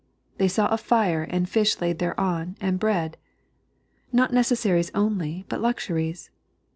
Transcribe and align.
"They 0.39 0.47
saw 0.47 0.65
a 0.69 0.79
fire, 0.79 1.21
and 1.29 1.47
fish 1.47 1.79
laid 1.79 1.99
thereon, 1.99 2.55
and 2.59 2.79
bread 2.79 3.17
"—not 4.11 4.31
necesaarieB 4.31 4.89
only, 4.95 5.45
but 5.47 5.61
luxuries. 5.61 6.31